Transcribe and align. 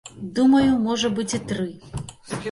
Думаю, 0.37 0.69
можа 0.85 1.11
быць 1.19 1.33
і 1.39 1.39
тры. 1.51 1.67